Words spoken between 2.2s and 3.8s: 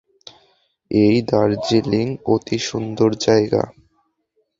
অতি সুন্দর জায়গা।